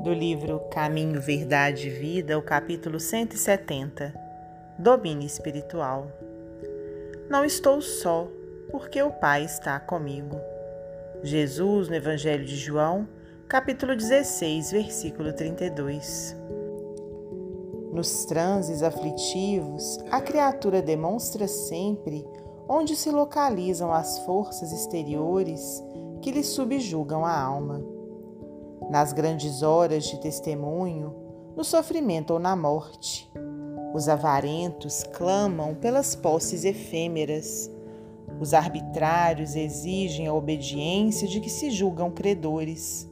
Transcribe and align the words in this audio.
do 0.00 0.12
livro 0.12 0.60
Caminho, 0.70 1.20
Verdade 1.20 1.88
e 1.88 1.90
Vida, 1.90 2.38
o 2.38 2.42
capítulo 2.42 3.00
170 3.00 4.14
Domínio 4.78 5.26
Espiritual. 5.26 6.06
Não 7.28 7.44
estou 7.44 7.82
só, 7.82 8.28
porque 8.70 9.02
o 9.02 9.10
Pai 9.10 9.44
está 9.44 9.80
comigo. 9.80 10.40
Jesus, 11.22 11.88
no 11.88 11.96
Evangelho 11.96 12.44
de 12.44 12.54
João, 12.54 13.08
capítulo 13.48 13.96
16, 13.96 14.70
versículo 14.70 15.32
32. 15.32 16.36
Nos 17.92 18.24
transes 18.24 18.84
aflitivos, 18.84 19.98
a 20.12 20.20
criatura 20.20 20.80
demonstra 20.80 21.48
sempre 21.48 22.24
onde 22.68 22.94
se 22.94 23.10
localizam 23.10 23.92
as 23.92 24.20
forças 24.20 24.70
exteriores 24.70 25.82
que 26.22 26.30
lhe 26.30 26.44
subjugam 26.44 27.24
a 27.24 27.36
alma. 27.36 27.97
Nas 28.90 29.12
grandes 29.12 29.62
horas 29.62 30.04
de 30.04 30.20
testemunho, 30.20 31.14
no 31.56 31.64
sofrimento 31.64 32.32
ou 32.32 32.38
na 32.38 32.56
morte, 32.56 33.30
os 33.92 34.08
avarentos 34.08 35.02
clamam 35.02 35.74
pelas 35.74 36.14
posses 36.14 36.64
efêmeras. 36.64 37.70
Os 38.38 38.54
arbitrários 38.54 39.56
exigem 39.56 40.26
a 40.26 40.34
obediência 40.34 41.26
de 41.26 41.40
que 41.40 41.50
se 41.50 41.70
julgam 41.70 42.10
credores. 42.10 43.10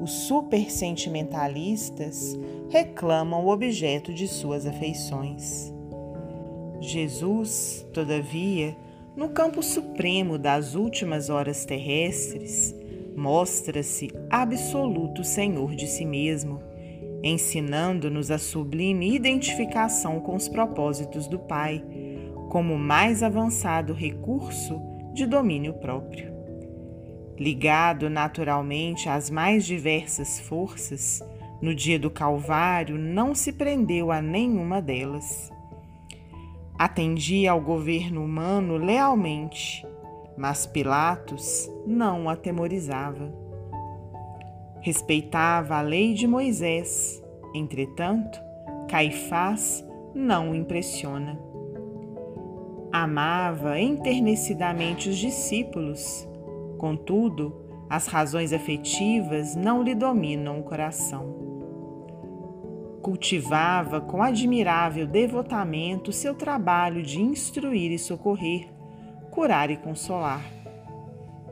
Os 0.00 0.10
supersentimentalistas 0.10 2.36
reclamam 2.68 3.44
o 3.44 3.50
objeto 3.50 4.12
de 4.12 4.28
suas 4.28 4.66
afeições. 4.66 5.72
Jesus, 6.80 7.86
todavia, 7.92 8.76
no 9.14 9.28
campo 9.28 9.62
supremo 9.62 10.36
das 10.36 10.74
últimas 10.74 11.30
horas 11.30 11.64
terrestres, 11.64 12.74
mostra-se 13.16 14.10
absoluto 14.30 15.24
Senhor 15.24 15.74
de 15.74 15.86
si 15.86 16.04
mesmo, 16.04 16.60
ensinando-nos 17.22 18.30
a 18.30 18.38
sublime 18.38 19.14
identificação 19.14 20.20
com 20.20 20.34
os 20.34 20.48
propósitos 20.48 21.26
do 21.26 21.38
Pai, 21.38 21.84
como 22.48 22.78
mais 22.78 23.22
avançado 23.22 23.92
recurso 23.92 24.80
de 25.12 25.26
domínio 25.26 25.74
próprio. 25.74 26.32
Ligado 27.38 28.10
naturalmente 28.10 29.08
às 29.08 29.30
mais 29.30 29.64
diversas 29.64 30.40
forças, 30.40 31.22
no 31.60 31.74
dia 31.74 31.98
do 31.98 32.10
Calvário 32.10 32.98
não 32.98 33.34
se 33.34 33.52
prendeu 33.52 34.10
a 34.10 34.20
nenhuma 34.20 34.82
delas 34.82 35.52
Atendia 36.82 37.52
ao 37.52 37.60
governo 37.60 38.24
humano 38.24 38.76
lealmente, 38.76 39.86
mas 40.36 40.66
Pilatos 40.66 41.70
não 41.86 42.24
o 42.24 42.28
atemorizava. 42.28 43.32
Respeitava 44.80 45.76
a 45.76 45.82
lei 45.82 46.14
de 46.14 46.26
Moisés, 46.26 47.22
entretanto, 47.54 48.40
Caifás 48.88 49.84
não 50.14 50.50
o 50.50 50.54
impressiona. 50.54 51.38
Amava 52.92 53.80
enternecidamente 53.80 55.08
os 55.08 55.16
discípulos, 55.16 56.28
contudo, 56.78 57.54
as 57.88 58.06
razões 58.06 58.52
afetivas 58.52 59.54
não 59.54 59.82
lhe 59.82 59.94
dominam 59.94 60.58
o 60.58 60.62
coração 60.62 61.42
cultivava 63.02 64.00
com 64.00 64.22
admirável 64.22 65.06
devotamento 65.06 66.12
seu 66.12 66.34
trabalho 66.34 67.02
de 67.02 67.20
instruir 67.20 67.90
e 67.90 67.98
socorrer, 67.98 68.71
curar 69.32 69.70
e 69.70 69.76
consolar. 69.78 70.44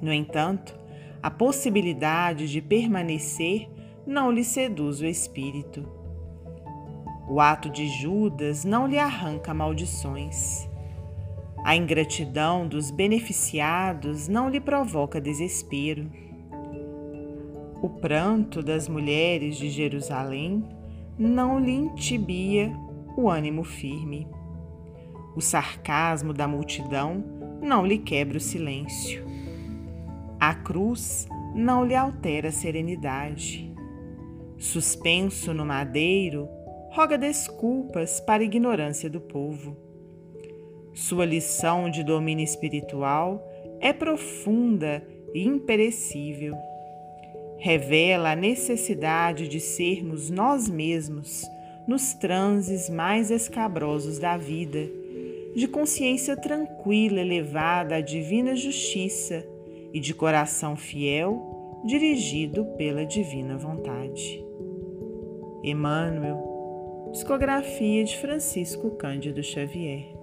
No 0.00 0.12
entanto, 0.12 0.78
a 1.22 1.30
possibilidade 1.30 2.48
de 2.48 2.60
permanecer 2.60 3.68
não 4.06 4.30
lhe 4.30 4.44
seduz 4.44 5.00
o 5.00 5.06
espírito. 5.06 5.88
O 7.28 7.40
ato 7.40 7.70
de 7.70 7.88
Judas 7.88 8.64
não 8.64 8.86
lhe 8.86 8.98
arranca 8.98 9.54
maldições. 9.54 10.68
A 11.64 11.74
ingratidão 11.74 12.68
dos 12.68 12.90
beneficiados 12.90 14.28
não 14.28 14.50
lhe 14.50 14.60
provoca 14.60 15.20
desespero. 15.20 16.10
O 17.80 17.88
pranto 17.88 18.62
das 18.62 18.86
mulheres 18.86 19.56
de 19.56 19.70
Jerusalém 19.70 20.62
não 21.18 21.58
lhe 21.58 21.72
intibia 21.72 22.70
o 23.16 23.30
ânimo 23.30 23.64
firme. 23.64 24.28
O 25.34 25.40
sarcasmo 25.40 26.34
da 26.34 26.46
multidão 26.46 27.41
não 27.62 27.86
lhe 27.86 27.98
quebra 27.98 28.36
o 28.36 28.40
silêncio. 28.40 29.24
A 30.40 30.54
cruz 30.54 31.28
não 31.54 31.84
lhe 31.84 31.94
altera 31.94 32.48
a 32.48 32.52
serenidade. 32.52 33.72
Suspenso 34.58 35.54
no 35.54 35.64
madeiro, 35.64 36.48
roga 36.90 37.16
desculpas 37.16 38.20
para 38.20 38.42
a 38.42 38.46
ignorância 38.46 39.08
do 39.08 39.20
povo. 39.20 39.76
Sua 40.92 41.24
lição 41.24 41.88
de 41.88 42.02
domínio 42.02 42.44
espiritual 42.44 43.42
é 43.80 43.92
profunda 43.92 45.06
e 45.32 45.46
imperecível 45.46 46.54
revela 47.62 48.32
a 48.32 48.36
necessidade 48.36 49.46
de 49.46 49.60
sermos 49.60 50.28
nós 50.30 50.68
mesmos 50.68 51.44
nos 51.86 52.12
transes 52.12 52.90
mais 52.90 53.30
escabrosos 53.30 54.18
da 54.18 54.36
vida, 54.36 54.90
de 55.54 55.68
consciência 55.68 56.36
tranquila 56.36 57.20
elevada 57.20 57.96
à 57.96 58.00
divina 58.00 58.56
justiça 58.56 59.46
e 59.92 60.00
de 60.00 60.14
coração 60.14 60.76
fiel 60.76 61.82
dirigido 61.84 62.64
pela 62.76 63.04
divina 63.04 63.56
vontade. 63.56 64.44
Emmanuel, 65.62 67.08
psicografia 67.12 68.04
de 68.04 68.16
Francisco 68.18 68.90
Cândido 68.92 69.42
Xavier. 69.42 70.21